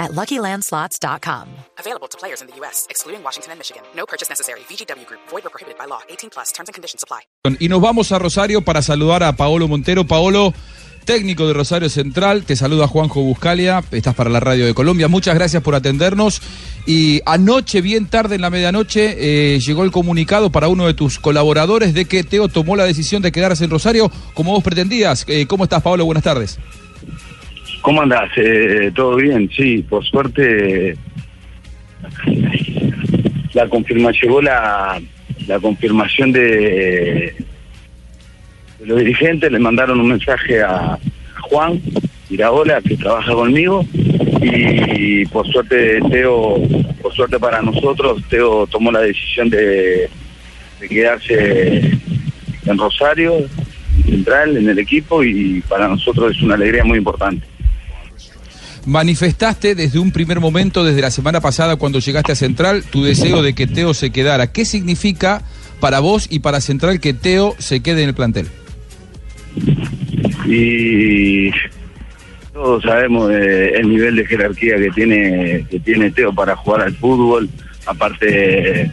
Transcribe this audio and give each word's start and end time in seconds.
at 0.00 0.10
LuckyLandSlots.com. 0.12 1.46
Available 1.78 2.08
to 2.08 2.18
players 2.18 2.40
in 2.40 2.48
the 2.48 2.56
U.S., 2.60 2.86
excluding 2.90 3.22
Washington 3.22 3.52
and 3.52 3.58
Michigan. 3.60 3.82
No 3.94 4.06
purchase 4.06 4.28
necessary. 4.28 4.60
VGW 4.68 5.06
Group. 5.06 5.20
Void 5.30 5.46
or 5.46 5.50
prohibited 5.50 5.78
by 5.78 5.86
law. 5.86 6.00
18 6.08 6.30
plus. 6.30 6.50
Terms 6.52 6.68
and 6.68 6.74
conditions 6.74 7.04
apply. 7.04 7.20
Y 7.60 7.68
nos 7.68 7.80
vamos 7.80 8.10
a 8.10 8.18
Rosario 8.18 8.62
para 8.62 8.82
saludar 8.82 9.22
a 9.22 9.36
Paolo 9.36 9.68
Montero. 9.68 10.06
Paolo, 10.06 10.54
técnico 11.04 11.46
de 11.46 11.54
Rosario 11.54 11.88
Central, 11.88 12.44
te 12.44 12.56
saluda 12.56 12.86
Juanjo 12.86 13.20
Buscalia, 13.22 13.82
estás 13.90 14.14
para 14.14 14.30
la 14.30 14.40
Radio 14.40 14.66
de 14.66 14.74
Colombia. 14.74 15.08
Muchas 15.08 15.34
gracias 15.34 15.62
por 15.62 15.74
atendernos. 15.74 16.40
Y 16.86 17.20
anoche, 17.26 17.80
bien 17.80 18.06
tarde 18.06 18.36
en 18.36 18.42
la 18.42 18.50
medianoche, 18.50 19.16
eh, 19.18 19.58
llegó 19.58 19.84
el 19.84 19.90
comunicado 19.90 20.50
para 20.50 20.68
uno 20.68 20.86
de 20.86 20.94
tus 20.94 21.18
colaboradores 21.18 21.94
de 21.94 22.04
que 22.04 22.24
Teo 22.24 22.48
tomó 22.48 22.76
la 22.76 22.84
decisión 22.84 23.22
de 23.22 23.32
quedarse 23.32 23.64
en 23.64 23.70
Rosario 23.70 24.10
como 24.34 24.52
vos 24.52 24.62
pretendías. 24.62 25.24
Eh, 25.26 25.46
¿Cómo 25.46 25.64
estás, 25.64 25.82
Paolo? 25.82 26.04
Buenas 26.04 26.24
tardes. 26.24 26.58
¿Cómo 27.80 28.02
andás? 28.02 28.30
Eh, 28.36 28.90
¿Todo 28.94 29.16
bien? 29.16 29.50
Sí, 29.54 29.84
por 29.88 30.04
suerte 30.04 30.96
la 33.52 33.68
confirmación 33.68 34.22
llegó 34.22 34.42
la, 34.42 35.00
confirmación 35.60 36.32
de, 36.32 37.34
los 38.84 38.98
dirigentes, 38.98 39.50
le 39.50 39.58
mandaron 39.58 40.00
un 40.00 40.08
mensaje 40.08 40.62
a, 40.62 40.98
Juan 41.42 41.80
Iraola, 42.28 42.80
que 42.80 42.96
trabaja 42.96 43.32
conmigo, 43.32 43.84
y 44.40 45.24
por 45.26 45.50
suerte 45.50 46.00
Teo, 46.10 46.62
por 47.02 47.12
suerte 47.12 47.40
para 47.40 47.60
nosotros, 47.60 48.22
Teo 48.28 48.66
tomó 48.68 48.92
la 48.92 49.00
decisión 49.00 49.50
de, 49.50 50.08
de 50.80 50.88
quedarse 50.88 51.90
en 52.66 52.78
Rosario, 52.78 53.38
en 53.38 54.10
Central, 54.10 54.56
en 54.58 54.68
el 54.68 54.78
equipo, 54.78 55.24
y 55.24 55.60
para 55.62 55.88
nosotros 55.88 56.36
es 56.36 56.42
una 56.42 56.54
alegría 56.54 56.84
muy 56.84 56.98
importante. 56.98 57.49
Manifestaste 58.86 59.74
desde 59.74 59.98
un 59.98 60.10
primer 60.10 60.40
momento, 60.40 60.84
desde 60.84 61.02
la 61.02 61.10
semana 61.10 61.40
pasada 61.40 61.76
cuando 61.76 61.98
llegaste 61.98 62.32
a 62.32 62.36
Central, 62.36 62.84
tu 62.84 63.04
deseo 63.04 63.42
de 63.42 63.54
que 63.54 63.66
Teo 63.66 63.94
se 63.94 64.10
quedara. 64.10 64.52
¿Qué 64.52 64.64
significa 64.64 65.42
para 65.80 66.00
vos 66.00 66.26
y 66.30 66.40
para 66.40 66.60
Central 66.60 67.00
que 67.00 67.14
Teo 67.14 67.54
se 67.58 67.80
quede 67.80 68.02
en 68.02 68.08
el 68.08 68.14
plantel? 68.14 68.46
y 70.46 71.50
todos 72.52 72.82
sabemos 72.82 73.30
eh, 73.30 73.72
el 73.76 73.88
nivel 73.88 74.16
de 74.16 74.26
jerarquía 74.26 74.76
que 74.76 74.90
tiene 74.90 75.66
que 75.70 75.80
tiene 75.80 76.10
Teo 76.10 76.34
para 76.34 76.56
jugar 76.56 76.82
al 76.82 76.94
fútbol 76.94 77.48
aparte 77.86 78.90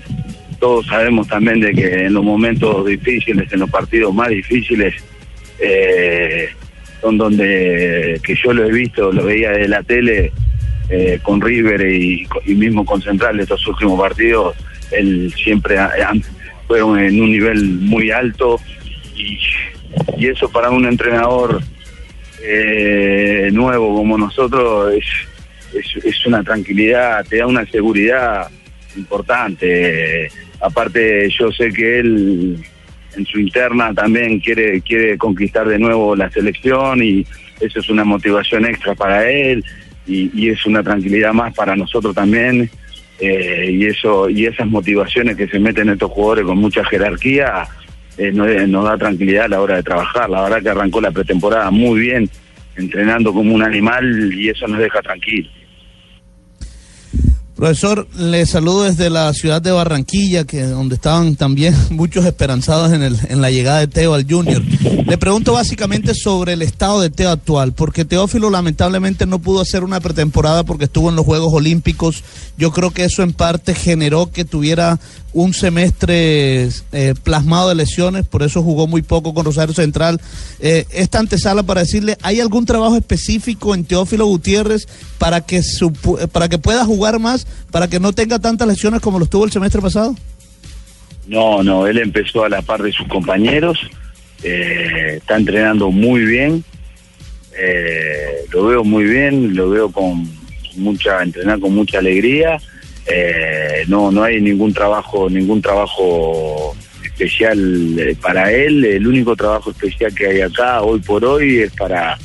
todos 0.59 0.85
sabemos 0.87 1.27
también 1.27 1.59
de 1.59 1.73
que 1.73 2.05
en 2.05 2.13
los 2.13 2.23
momentos 2.23 2.85
difíciles 2.85 3.51
en 3.51 3.59
los 3.59 3.69
partidos 3.69 4.13
más 4.13 4.29
difíciles 4.29 4.95
eh, 5.59 6.49
donde 7.15 8.19
que 8.23 8.35
yo 8.35 8.53
lo 8.53 8.65
he 8.65 8.71
visto 8.71 9.11
lo 9.11 9.25
veía 9.25 9.51
de 9.51 9.67
la 9.67 9.83
tele 9.83 10.31
eh, 10.89 11.19
con 11.21 11.39
River 11.39 11.81
y, 11.91 12.27
mismo 12.47 12.83
con 12.83 13.01
Central 13.01 13.39
estos 13.39 13.65
últimos 13.67 13.99
partidos 13.99 14.55
él 14.91 15.31
siempre 15.37 15.77
fueron 16.67 16.97
en 16.97 17.21
un 17.21 17.31
nivel 17.31 17.63
muy 17.63 18.09
alto 18.09 18.59
y 19.15 19.37
y 20.17 20.27
eso 20.27 20.49
para 20.49 20.69
un 20.69 20.85
entrenador 20.85 21.61
eh, 22.43 23.49
nuevo 23.51 23.95
como 23.95 24.17
nosotros 24.17 24.93
es, 24.93 25.05
es, 25.73 26.05
es, 26.05 26.25
una 26.25 26.43
tranquilidad, 26.43 27.25
te 27.25 27.37
da 27.37 27.47
una 27.47 27.65
seguridad 27.65 28.47
importante. 28.95 30.29
Aparte 30.61 31.29
yo 31.29 31.51
sé 31.51 31.71
que 31.71 31.99
él 31.99 32.63
en 33.17 33.25
su 33.25 33.39
interna 33.39 33.93
también 33.93 34.39
quiere, 34.39 34.81
quiere 34.81 35.17
conquistar 35.17 35.67
de 35.67 35.79
nuevo 35.79 36.15
la 36.15 36.29
selección 36.29 37.03
y 37.03 37.25
eso 37.59 37.79
es 37.79 37.89
una 37.89 38.03
motivación 38.03 38.65
extra 38.65 38.95
para 38.95 39.29
él 39.29 39.63
y, 40.05 40.49
es 40.49 40.65
una 40.65 40.81
tranquilidad 40.83 41.33
más 41.33 41.53
para 41.53 41.75
nosotros 41.75 42.15
también. 42.15 42.69
Eh, 43.19 43.71
y 43.71 43.85
eso 43.87 44.29
y 44.29 44.45
esas 44.45 44.67
motivaciones 44.67 45.35
que 45.35 45.47
se 45.47 45.59
meten 45.59 45.89
estos 45.89 46.11
jugadores 46.11 46.45
con 46.45 46.59
mucha 46.59 46.85
jerarquía 46.85 47.67
eh, 48.15 48.31
nos, 48.31 48.83
da 48.85 48.95
tranquilidad 48.95 49.45
a 49.45 49.49
la 49.49 49.61
hora 49.61 49.75
de 49.77 49.83
trabajar. 49.83 50.29
La 50.29 50.43
verdad 50.43 50.61
que 50.61 50.69
arrancó 50.69 51.01
la 51.01 51.11
pretemporada 51.11 51.69
muy 51.71 51.99
bien, 51.99 52.29
entrenando 52.75 53.33
como 53.33 53.53
un 53.53 53.63
animal 53.63 54.33
y 54.33 54.49
eso 54.49 54.67
nos 54.67 54.79
deja 54.79 55.01
tranquilos. 55.01 55.51
Profesor, 57.57 58.07
le 58.15 58.45
saludo 58.45 58.83
desde 58.83 59.09
la 59.09 59.33
ciudad 59.33 59.63
de 59.63 59.71
Barranquilla, 59.71 60.43
que 60.43 60.61
donde 60.61 60.93
estaban 60.93 61.35
también 61.35 61.75
muchos 61.89 62.23
esperanzados 62.23 62.93
en, 62.93 63.01
el, 63.01 63.17
en 63.29 63.41
la 63.41 63.49
llegada 63.49 63.79
de 63.79 63.87
Teo 63.87 64.13
al 64.13 64.27
Junior. 64.29 64.61
Le 64.61 65.17
pregunto 65.17 65.53
básicamente 65.53 66.13
sobre 66.13 66.53
el 66.53 66.61
estado 66.61 67.01
de 67.01 67.09
Teo 67.09 67.31
actual, 67.31 67.73
porque 67.73 68.05
Teófilo 68.05 68.51
lamentablemente 68.51 69.25
no 69.25 69.39
pudo 69.39 69.61
hacer 69.61 69.83
una 69.83 69.99
pretemporada 69.99 70.65
porque 70.65 70.83
estuvo 70.83 71.09
en 71.09 71.15
los 71.15 71.25
Juegos 71.25 71.51
Olímpicos. 71.51 72.23
Yo 72.59 72.71
creo 72.71 72.91
que 72.91 73.05
eso 73.05 73.23
en 73.23 73.33
parte 73.33 73.73
generó 73.73 74.31
que 74.31 74.45
tuviera 74.45 74.99
un 75.33 75.53
semestre 75.53 76.69
eh, 76.91 77.13
plasmado 77.23 77.69
de 77.69 77.75
lesiones, 77.75 78.25
por 78.25 78.43
eso 78.43 78.63
jugó 78.63 78.87
muy 78.87 79.01
poco 79.01 79.33
con 79.33 79.45
Rosario 79.45 79.73
Central. 79.73 80.21
Eh, 80.59 80.85
esta 80.91 81.19
antesala 81.19 81.63
para 81.63 81.81
decirle, 81.81 82.17
¿hay 82.21 82.39
algún 82.39 82.65
trabajo 82.65 82.95
específico 82.95 83.73
en 83.73 83.83
Teófilo 83.83 84.25
Gutiérrez 84.25 84.87
para 85.17 85.41
que, 85.41 85.63
su, 85.63 85.91
para 86.31 86.49
que 86.49 86.57
pueda 86.57 86.85
jugar 86.85 87.19
más, 87.19 87.46
para 87.71 87.87
que 87.87 87.99
no 87.99 88.13
tenga 88.13 88.39
tantas 88.39 88.67
lesiones 88.67 89.01
como 89.01 89.19
los 89.19 89.29
tuvo 89.29 89.45
el 89.45 89.51
semestre 89.51 89.81
pasado? 89.81 90.15
No, 91.27 91.63
no, 91.63 91.87
él 91.87 91.97
empezó 91.97 92.45
a 92.45 92.49
la 92.49 92.61
par 92.61 92.81
de 92.81 92.91
sus 92.91 93.07
compañeros, 93.07 93.77
eh, 94.43 95.15
está 95.17 95.35
entrenando 95.35 95.91
muy 95.91 96.25
bien, 96.25 96.63
lo 98.51 98.65
veo 98.67 98.83
muy 98.83 99.03
bien, 99.03 99.55
lo 99.55 99.69
veo 99.69 99.91
con 99.91 100.29
mucha, 100.75 101.21
entrenar 101.23 101.59
con 101.59 101.73
mucha 101.73 101.99
alegría. 101.99 102.59
Eh, 103.09 103.85
no 103.87 104.11
no 104.11 104.21
hay 104.21 104.41
ningún 104.41 104.73
trabajo 104.73 105.29
ningún 105.29 105.61
trabajo 105.61 106.75
especial 107.01 107.97
eh, 107.97 108.17
para 108.21 108.51
él 108.51 108.83
el 108.83 109.07
único 109.07 109.33
trabajo 109.33 109.71
especial 109.71 110.13
que 110.13 110.27
hay 110.27 110.41
acá 110.41 110.81
hoy 110.81 110.99
por 110.99 111.23
hoy 111.23 111.59
es 111.59 111.71
para, 111.71 112.17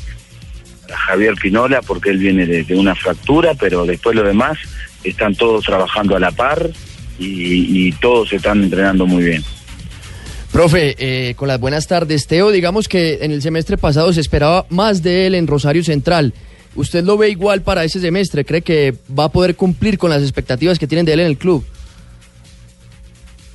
Javier 0.88 1.34
Pinola 1.40 1.82
porque 1.82 2.10
él 2.10 2.18
viene 2.18 2.46
de, 2.46 2.74
una 2.74 2.96
fractura 2.96 3.54
pero 3.54 3.86
después 3.86 4.16
lo 4.16 4.24
demás 4.24 4.58
están 5.04 5.34
todos 5.34 5.64
trabajando 5.64 6.16
a 6.16 6.20
la 6.20 6.30
par 6.30 6.70
y, 7.18 7.88
y 7.88 7.92
todos 7.92 8.32
están 8.32 8.62
entrenando 8.62 9.06
muy 9.06 9.24
bien 9.24 9.44
Profe, 10.52 10.94
eh, 10.98 11.34
con 11.34 11.48
las 11.48 11.58
buenas 11.58 11.86
tardes, 11.86 12.26
Teo, 12.26 12.50
digamos 12.50 12.86
que 12.86 13.20
en 13.22 13.30
el 13.32 13.40
semestre 13.40 13.78
pasado 13.78 14.12
se 14.12 14.20
esperaba 14.20 14.66
más 14.68 15.02
de 15.02 15.26
él 15.26 15.34
en 15.34 15.46
Rosario 15.46 15.82
Central. 15.82 16.34
¿Usted 16.74 17.04
lo 17.04 17.16
ve 17.16 17.30
igual 17.30 17.62
para 17.62 17.84
ese 17.84 18.00
semestre? 18.00 18.44
¿Cree 18.44 18.60
que 18.60 18.94
va 19.18 19.24
a 19.24 19.28
poder 19.32 19.56
cumplir 19.56 19.96
con 19.96 20.10
las 20.10 20.20
expectativas 20.20 20.78
que 20.78 20.86
tienen 20.86 21.06
de 21.06 21.14
él 21.14 21.20
en 21.20 21.26
el 21.26 21.38
club? 21.38 21.64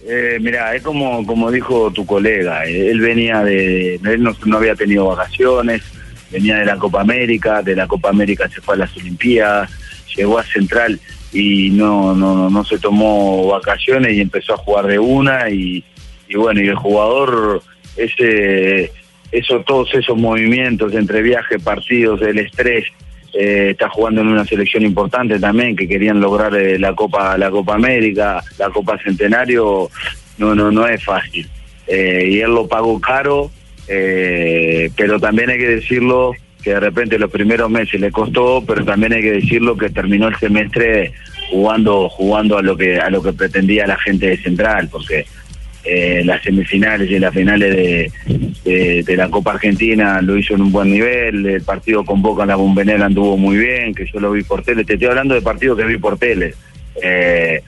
Eh, 0.08 0.40
mira, 0.42 0.74
es 0.74 0.82
como, 0.82 1.24
como 1.28 1.52
dijo 1.52 1.92
tu 1.92 2.04
colega, 2.04 2.66
él 2.66 3.00
venía 3.00 3.44
de, 3.44 3.96
él 3.96 4.24
no, 4.24 4.36
no, 4.46 4.58
había 4.58 4.74
tenido 4.74 5.06
vacaciones, 5.06 5.84
venía 6.32 6.58
de 6.58 6.66
la 6.66 6.78
Copa 6.78 7.02
América, 7.02 7.62
de 7.62 7.76
la 7.76 7.86
Copa 7.86 8.10
América 8.10 8.50
se 8.50 8.60
fue 8.60 8.74
a 8.74 8.78
las 8.78 8.98
Olimpiadas, 8.98 9.70
llegó 10.16 10.40
a 10.40 10.44
Central 10.44 11.00
y 11.34 11.70
no, 11.72 12.16
no, 12.16 12.50
no 12.50 12.64
se 12.64 12.80
tomó 12.80 13.48
vacaciones 13.48 14.14
y 14.14 14.22
empezó 14.22 14.54
a 14.54 14.58
jugar 14.58 14.88
de 14.88 15.00
una 15.00 15.50
y, 15.50 15.84
bueno, 16.36 16.62
y 16.62 16.68
el 16.68 16.76
jugador, 16.76 17.62
ese, 17.96 18.92
eso, 19.32 19.62
todos 19.66 19.94
esos 19.94 20.18
movimientos 20.18 20.94
entre 20.94 21.22
viaje, 21.22 21.60
partidos, 21.60 22.22
el 22.22 22.40
estrés, 22.40 22.86
eh, 23.34 23.72
está 23.72 23.90
jugando 23.90 24.22
en 24.22 24.28
una 24.28 24.46
selección 24.46 24.84
importante 24.84 25.40
también 25.40 25.76
que 25.76 25.88
querían 25.88 26.20
lograr 26.20 26.56
eh, 26.56 26.80
la 26.80 26.96
Copa 26.96 27.38
la 27.38 27.52
Copa 27.52 27.76
América, 27.76 28.42
la 28.58 28.70
Copa 28.70 28.98
Centenario, 29.04 29.90
no 30.38 30.56
no 30.56 30.72
no 30.72 30.88
es 30.88 31.04
fácil. 31.04 31.48
Eh, 31.88 32.30
y 32.32 32.40
él 32.40 32.52
lo 32.52 32.68
pagó 32.68 33.00
caro, 33.00 33.52
pero 33.88 35.20
también 35.20 35.50
hay 35.50 35.58
que 35.58 35.68
decirlo 35.68 36.34
que 36.68 36.74
de 36.74 36.80
repente 36.82 37.18
los 37.18 37.32
primeros 37.32 37.70
meses 37.70 37.98
le 37.98 38.12
costó, 38.12 38.62
pero 38.68 38.84
también 38.84 39.14
hay 39.14 39.22
que 39.22 39.32
decirlo 39.32 39.78
que 39.78 39.90
terminó 39.90 40.28
el 40.28 40.36
semestre 40.36 41.14
jugando 41.50 42.10
jugando 42.10 42.58
a 42.58 42.62
lo 42.62 42.76
que 42.76 43.00
a 43.00 43.10
lo 43.10 43.24
que 43.24 43.32
pretendía 43.32 43.88
la 43.88 43.98
gente 43.98 44.28
de 44.28 44.38
Central, 44.38 44.90
porque 44.92 45.26
eh, 45.86 46.24
las 46.26 46.44
semifinales 46.44 47.10
y 47.10 47.20
las 47.20 47.34
finales 47.34 47.74
de, 47.74 49.04
de, 49.06 49.16
la 49.16 49.30
Copa 49.30 49.52
Argentina 49.52 50.22
lo 50.22 50.38
hizo 50.38 50.56
en 50.56 50.64
un 50.64 50.74
buen 50.74 50.92
nivel, 50.92 51.46
el 51.46 51.62
partido 51.62 52.04
con 52.04 52.22
Boca 52.22 52.44
en 52.44 52.50
la 52.50 52.58
Bombonera 52.58 53.06
anduvo 53.06 53.38
muy 53.38 53.56
bien, 53.56 53.96
que 53.96 54.06
yo 54.06 54.20
lo 54.20 54.34
vi 54.34 54.44
por 54.44 54.62
tele, 54.62 54.84
te 54.84 54.96
estoy 54.96 55.08
hablando 55.08 55.36
de 55.36 55.42
partidos 55.42 55.78
que 55.78 55.86
vi 55.86 55.98
por 55.98 56.18
tele. 56.18 56.54
Eh, 57.02 57.62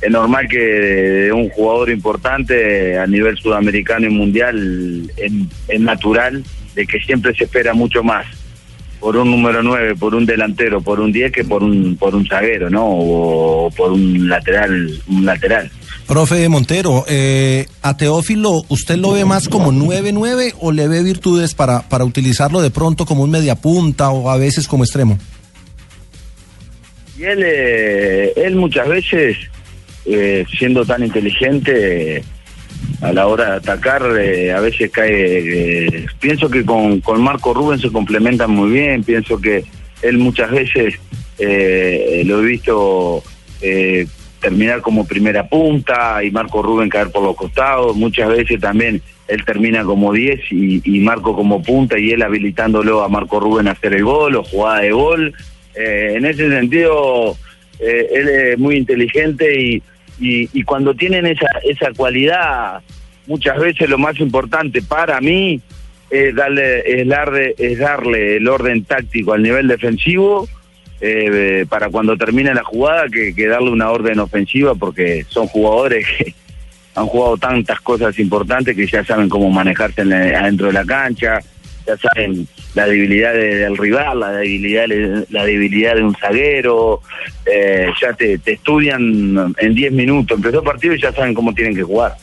es 0.00 0.10
normal 0.10 0.48
que 0.48 1.30
un 1.30 1.50
jugador 1.50 1.90
importante 1.90 2.96
a 2.96 3.06
nivel 3.06 3.36
sudamericano 3.36 4.06
y 4.06 4.10
mundial 4.10 5.12
es 5.18 5.80
natural 5.80 6.42
de 6.74 6.86
que 6.86 7.00
siempre 7.00 7.34
se 7.34 7.44
espera 7.44 7.74
mucho 7.74 8.02
más 8.02 8.26
por 9.00 9.16
un 9.16 9.30
número 9.30 9.62
9, 9.62 9.96
por 9.96 10.14
un 10.14 10.26
delantero, 10.26 10.82
por 10.82 11.00
un 11.00 11.10
10 11.10 11.32
que 11.32 11.44
por 11.44 11.62
un 11.62 11.96
por 11.96 12.14
un 12.14 12.26
zaguero, 12.26 12.68
¿no? 12.68 12.84
O, 12.86 13.70
por 13.70 13.92
un 13.92 14.28
lateral, 14.28 14.90
un 15.08 15.24
lateral. 15.24 15.70
Profe 16.06 16.48
Montero, 16.48 17.04
eh, 17.08 17.66
a 17.82 17.96
Teófilo, 17.96 18.62
¿usted 18.68 18.96
lo 18.96 19.12
ve 19.12 19.24
más 19.24 19.48
como 19.48 19.72
9-9 19.72 20.54
o 20.60 20.72
le 20.72 20.88
ve 20.88 21.02
virtudes 21.02 21.54
para, 21.54 21.88
para 21.88 22.04
utilizarlo 22.04 22.60
de 22.60 22.70
pronto 22.70 23.06
como 23.06 23.22
un 23.22 23.30
mediapunta 23.30 24.10
o 24.10 24.28
a 24.28 24.36
veces 24.36 24.68
como 24.68 24.84
extremo? 24.84 25.18
Y 27.16 27.24
él, 27.24 27.42
eh, 27.44 28.32
él 28.36 28.56
muchas 28.56 28.88
veces, 28.88 29.36
eh, 30.04 30.44
siendo 30.58 30.84
tan 30.84 31.04
inteligente, 31.04 32.24
a 33.00 33.12
la 33.12 33.26
hora 33.26 33.50
de 33.50 33.56
atacar, 33.56 34.02
eh, 34.18 34.52
a 34.52 34.60
veces 34.60 34.90
cae. 34.90 36.06
pienso 36.20 36.50
que 36.50 36.64
con, 36.64 37.00
con 37.00 37.22
Marco 37.22 37.54
Rubén 37.54 37.78
se 37.78 37.90
complementan 37.90 38.50
muy 38.50 38.70
bien. 38.70 39.04
Pienso 39.04 39.40
que 39.40 39.64
él 40.02 40.18
muchas 40.18 40.50
veces 40.50 40.94
lo 41.38 42.40
he 42.40 42.44
visto 42.44 43.22
terminar 44.40 44.80
como 44.80 45.06
primera 45.06 45.46
punta 45.48 46.22
y 46.24 46.30
Marco 46.30 46.62
Rubén 46.62 46.88
caer 46.88 47.10
por 47.10 47.22
los 47.22 47.36
costados. 47.36 47.96
Muchas 47.96 48.28
veces 48.28 48.60
también 48.60 49.02
él 49.28 49.44
termina 49.44 49.84
como 49.84 50.12
10 50.12 50.40
y, 50.50 50.82
y 50.84 51.00
Marco 51.00 51.36
como 51.36 51.62
punta 51.62 51.98
y 51.98 52.10
él 52.10 52.22
habilitándolo 52.22 53.02
a 53.02 53.08
Marco 53.08 53.38
Rubén 53.38 53.68
a 53.68 53.72
hacer 53.72 53.94
el 53.94 54.04
gol 54.04 54.36
o 54.36 54.42
jugada 54.42 54.80
de 54.80 54.90
gol. 54.90 55.34
Eh, 55.74 56.14
en 56.16 56.24
ese 56.26 56.50
sentido, 56.50 57.36
eh, 57.78 58.08
él 58.12 58.28
es 58.28 58.58
muy 58.58 58.76
inteligente 58.76 59.60
y, 59.60 59.82
y, 60.20 60.62
cuando 60.64 60.94
tienen 60.94 61.26
esa, 61.26 61.48
esa 61.64 61.92
cualidad, 61.96 62.82
muchas 63.26 63.58
veces 63.58 63.88
lo 63.88 63.98
más 63.98 64.20
importante 64.20 64.82
para 64.82 65.20
mí 65.20 65.60
es 66.10 66.34
darle, 66.34 67.00
es 67.00 67.08
darle, 67.08 67.54
es 67.56 67.78
darle 67.78 68.36
el 68.36 68.48
orden 68.48 68.84
táctico 68.84 69.32
al 69.32 69.42
nivel 69.42 69.68
defensivo 69.68 70.48
eh, 71.00 71.64
para 71.68 71.88
cuando 71.88 72.16
termine 72.16 72.52
la 72.52 72.64
jugada 72.64 73.08
que, 73.08 73.34
que 73.34 73.46
darle 73.46 73.70
una 73.70 73.90
orden 73.90 74.18
ofensiva 74.18 74.74
porque 74.74 75.24
son 75.28 75.46
jugadores 75.46 76.06
que 76.18 76.34
han 76.94 77.06
jugado 77.06 77.38
tantas 77.38 77.80
cosas 77.80 78.18
importantes 78.18 78.76
que 78.76 78.86
ya 78.86 79.04
saben 79.04 79.28
cómo 79.28 79.50
manejarse 79.50 80.02
adentro 80.02 80.66
de 80.66 80.72
la 80.72 80.84
cancha, 80.84 81.40
ya 81.90 81.96
saben 81.96 82.46
la 82.74 82.86
debilidad 82.86 83.34
del 83.34 83.76
rival, 83.76 84.20
la 84.20 84.32
debilidad, 84.32 84.86
la 85.30 85.44
debilidad 85.44 85.96
de 85.96 86.04
un 86.04 86.14
zaguero, 86.14 87.02
eh, 87.46 87.88
ya 88.00 88.12
te, 88.12 88.38
te 88.38 88.52
estudian 88.52 89.54
en 89.58 89.74
10 89.74 89.92
minutos, 89.92 90.36
empezó 90.36 90.58
el 90.58 90.64
partido 90.64 90.94
y 90.94 91.00
ya 91.00 91.12
saben 91.12 91.34
cómo 91.34 91.52
tienen 91.52 91.74
que 91.74 91.82
jugar. 91.82 92.16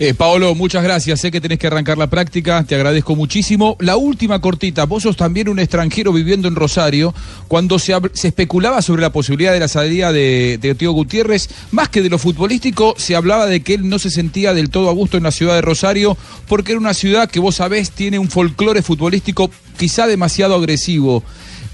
Eh, 0.00 0.12
Paolo, 0.12 0.54
muchas 0.56 0.82
gracias. 0.82 1.20
Sé 1.20 1.30
que 1.30 1.40
tenés 1.40 1.58
que 1.58 1.68
arrancar 1.68 1.98
la 1.98 2.08
práctica, 2.08 2.64
te 2.64 2.74
agradezco 2.74 3.14
muchísimo. 3.14 3.76
La 3.78 3.96
última 3.96 4.40
cortita, 4.40 4.86
vos 4.86 5.04
sos 5.04 5.16
también 5.16 5.48
un 5.48 5.60
extranjero 5.60 6.12
viviendo 6.12 6.48
en 6.48 6.56
Rosario. 6.56 7.14
Cuando 7.46 7.78
se, 7.78 7.94
especulaba 8.24 8.82
sobre 8.82 9.02
la 9.02 9.12
posibilidad 9.12 9.52
de 9.52 9.60
la 9.60 9.68
salida 9.68 10.12
de, 10.12 10.58
de 10.60 10.74
Tío 10.74 10.92
Gutiérrez, 10.92 11.48
más 11.70 11.88
que 11.88 12.02
de 12.02 12.10
lo 12.10 12.18
futbolístico, 12.18 12.94
se 12.98 13.14
hablaba 13.14 13.46
de 13.46 13.62
que 13.62 13.74
él 13.74 13.88
no 13.88 14.00
se 14.00 14.10
sentía 14.10 14.52
del 14.52 14.70
todo 14.70 14.88
a 14.88 14.92
gusto 14.92 15.16
en 15.16 15.22
la 15.22 15.30
ciudad 15.30 15.54
de 15.54 15.62
Rosario, 15.62 16.16
porque 16.48 16.72
era 16.72 16.80
una 16.80 16.94
ciudad 16.94 17.30
que 17.30 17.38
vos 17.38 17.56
sabés 17.56 17.92
tiene 17.92 18.18
un 18.18 18.28
folclore 18.28 18.82
futbolístico 18.82 19.50
quizá 19.76 20.08
demasiado 20.08 20.56
agresivo. 20.56 21.22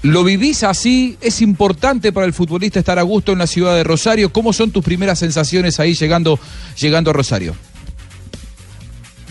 ¿Lo 0.03 0.23
vivís 0.23 0.63
así? 0.63 1.17
¿Es 1.21 1.41
importante 1.41 2.11
para 2.11 2.25
el 2.25 2.33
futbolista 2.33 2.79
estar 2.79 2.97
a 2.99 3.03
gusto 3.03 3.31
en 3.31 3.39
la 3.39 3.47
ciudad 3.47 3.75
de 3.75 3.83
Rosario? 3.83 4.31
¿Cómo 4.31 4.53
son 4.53 4.71
tus 4.71 4.83
primeras 4.83 5.19
sensaciones 5.19 5.79
ahí 5.79 5.93
llegando, 5.93 6.39
llegando 6.79 7.11
a 7.11 7.13
Rosario? 7.13 7.55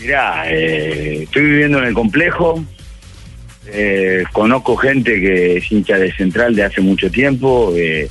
Mirá, 0.01 0.51
eh, 0.51 1.23
estoy 1.23 1.43
viviendo 1.43 1.77
en 1.77 1.85
el 1.85 1.93
complejo, 1.93 2.63
eh, 3.67 4.23
conozco 4.31 4.75
gente 4.75 5.21
que 5.21 5.57
es 5.57 5.71
hincha 5.71 5.99
de 5.99 6.11
Central 6.11 6.55
de 6.55 6.63
hace 6.63 6.81
mucho 6.81 7.11
tiempo, 7.11 7.71
eh, 7.77 8.09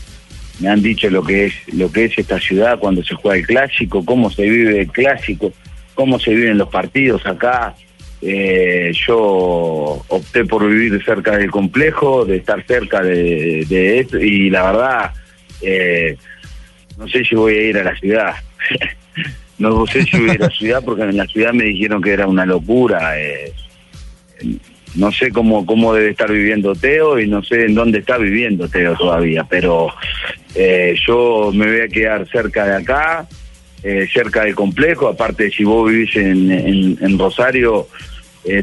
me 0.61 0.69
han 0.69 0.83
dicho 0.83 1.11
lo 1.11 1.25
que 1.25 1.47
es 1.47 1.55
lo 1.73 1.91
que 1.91 2.05
es 2.05 2.17
esta 2.17 2.39
ciudad 2.39 2.79
cuando 2.79 3.03
se 3.03 3.17
juega 3.17 3.39
el 3.39 3.47
clásico, 3.47 4.05
cómo 4.05 4.31
se 4.31 4.43
vive 4.43 4.83
el 4.83 4.93
clásico, 4.93 5.53
cómo 5.95 6.21
se 6.21 6.33
viven 6.33 6.59
los 6.59 6.69
partidos 6.69 7.27
acá. 7.27 7.75
yo 8.23 10.05
opté 10.09 10.45
por 10.45 10.69
vivir 10.69 11.03
cerca 11.05 11.37
del 11.39 11.51
complejo, 11.51 12.25
de 12.25 12.37
estar 12.37 12.65
cerca 12.67 13.03
de, 13.03 13.65
de 13.69 13.99
esto 13.99 14.21
y 14.21 14.49
la 14.49 14.71
verdad 14.71 15.11
no 16.99 17.09
sé 17.09 17.25
si 17.25 17.35
voy 17.35 17.55
a 17.55 17.63
ir 17.63 17.79
a 17.79 17.85
la 17.85 17.97
ciudad. 17.97 18.35
no 19.61 19.87
sé 19.87 20.03
si 20.05 20.17
hubiera 20.17 20.49
ciudad 20.51 20.83
porque 20.85 21.03
en 21.03 21.17
la 21.17 21.27
ciudad 21.27 21.53
me 21.53 21.65
dijeron 21.65 22.03
que 22.03 22.13
era 22.13 22.27
una 22.27 22.47
locura. 22.47 23.21
Eh, 23.21 23.53
no 24.97 25.13
sé 25.13 25.31
cómo, 25.31 25.65
cómo 25.67 25.95
debe 25.95 26.11
estar 26.11 26.33
viviendo 26.33 26.75
Teo 26.75 27.21
y 27.21 27.29
no 27.29 27.45
sé 27.45 27.67
en 27.67 27.75
dónde 27.75 27.99
está 27.99 28.17
viviendo 28.19 28.69
Teo 28.69 28.97
todavía, 28.97 29.45
pero 29.45 29.89
eh, 30.55 30.97
yo 31.07 31.53
me 31.55 31.67
voy 31.67 31.81
a 31.83 31.89
quedar 31.89 32.27
cerca 32.29 32.67
de 32.67 32.77
acá, 32.77 33.29
eh, 33.83 34.09
cerca 34.13 34.45
del 34.45 34.55
complejo, 34.55 35.07
aparte 35.07 35.51
si 35.51 35.63
vos 35.63 35.89
vivís 35.91 36.17
en 36.17 37.19
Rosario, 37.19 37.87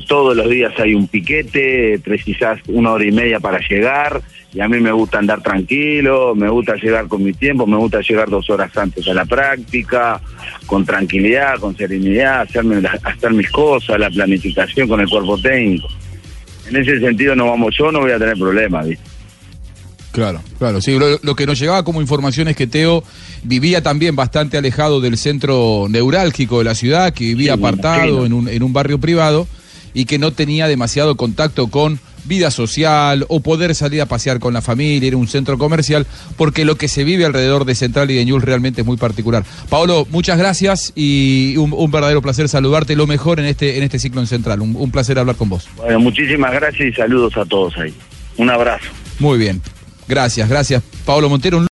todos 0.07 0.35
los 0.35 0.49
días 0.49 0.73
hay 0.79 0.95
un 0.95 1.07
piquete, 1.07 1.99
precisás 2.03 2.59
una 2.67 2.91
hora 2.91 3.05
y 3.05 3.11
media 3.11 3.39
para 3.39 3.59
llegar 3.59 4.21
y 4.53 4.59
a 4.59 4.67
mí 4.67 4.79
me 4.79 4.91
gusta 4.91 5.19
andar 5.19 5.41
tranquilo, 5.43 6.33
me 6.33 6.49
gusta 6.49 6.75
llegar 6.75 7.07
con 7.07 7.23
mi 7.23 7.33
tiempo, 7.33 7.67
me 7.67 7.77
gusta 7.77 8.01
llegar 8.01 8.29
dos 8.29 8.49
horas 8.49 8.75
antes 8.75 9.07
a 9.07 9.13
la 9.13 9.25
práctica, 9.25 10.19
con 10.65 10.85
tranquilidad, 10.85 11.59
con 11.59 11.77
serenidad, 11.77 12.41
hacerme 12.41 12.81
hacer 13.03 13.33
mis 13.33 13.51
cosas, 13.51 13.99
la 13.99 14.09
planificación 14.09 14.87
con 14.87 14.99
el 14.99 15.09
cuerpo 15.09 15.37
técnico. 15.39 15.87
En 16.69 16.75
ese 16.77 16.99
sentido 16.99 17.35
no 17.35 17.47
vamos, 17.47 17.75
yo 17.77 17.91
no 17.91 17.99
voy 17.99 18.11
a 18.11 18.17
tener 18.17 18.37
problemas, 18.37 18.87
¿viste? 18.87 19.03
Claro, 20.11 20.41
claro, 20.57 20.81
sí, 20.81 20.97
lo, 20.97 21.35
que 21.35 21.45
nos 21.45 21.59
llegaba 21.59 21.83
como 21.83 22.01
información 22.01 22.47
es 22.47 22.55
que 22.55 22.65
Teo 22.65 23.03
vivía 23.43 23.83
también 23.83 24.15
bastante 24.15 24.57
alejado 24.57 24.99
del 24.99 25.15
centro 25.17 25.85
neurálgico 25.87 26.57
de 26.57 26.63
la 26.63 26.73
ciudad, 26.73 27.13
que 27.13 27.25
vivía 27.25 27.53
apartado 27.53 28.25
en 28.25 28.33
un, 28.33 28.47
en 28.49 28.63
un 28.63 28.73
barrio 28.73 28.99
privado 28.99 29.47
y 29.97 30.05
que 30.05 30.19
no 30.19 30.31
tenía 30.31 30.67
demasiado 30.67 31.17
contacto 31.17 31.69
con 31.69 31.99
vida 32.25 32.51
social 32.51 33.25
o 33.29 33.39
poder 33.39 33.73
salir 33.73 33.99
a 33.99 34.05
pasear 34.05 34.39
con 34.39 34.53
la 34.53 34.61
familia, 34.61 35.07
ir 35.07 35.15
a 35.15 35.17
un 35.17 35.27
centro 35.27 35.57
comercial, 35.57 36.05
porque 36.35 36.65
lo 36.65 36.75
que 36.75 36.87
se 36.87 37.03
vive 37.03 37.25
alrededor 37.25 37.65
de 37.65 37.73
Central 37.73 38.11
y 38.11 38.15
de 38.15 38.23
Ñul 38.23 38.43
realmente 38.43 38.81
es 38.81 38.87
muy 38.87 38.97
particular. 38.97 39.43
Paolo, 39.69 40.05
muchas 40.11 40.37
gracias 40.37 40.93
y 40.95 41.57
un, 41.57 41.89
verdadero 41.89 42.21
placer 42.21 42.47
saludarte, 42.47 42.95
lo 42.95 43.07
mejor 43.07 43.39
en 43.39 43.47
este, 43.47 43.77
en 43.77 43.83
este 43.83 43.97
ciclo 43.97 44.21
en 44.21 44.27
Central. 44.27 44.61
Un, 44.61 44.75
un 44.75 44.91
placer 44.91 45.17
hablar 45.17 45.35
con 45.35 45.49
vos. 45.49 45.67
Bueno, 45.77 45.99
muchísimas 45.99 46.53
gracias 46.53 46.89
y 46.89 46.93
saludos 46.93 47.35
a 47.35 47.45
todos 47.45 47.75
ahí. 47.77 47.91
Un 48.37 48.51
abrazo. 48.51 48.85
Muy 49.17 49.39
bien. 49.39 49.63
Gracias, 50.07 50.47
gracias. 50.47 50.83
Paolo 51.05 51.27
Montero. 51.27 51.59